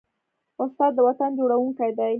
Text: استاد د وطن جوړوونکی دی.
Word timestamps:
استاد 0.63 0.91
د 0.95 0.99
وطن 1.07 1.31
جوړوونکی 1.39 1.91
دی. 1.97 2.09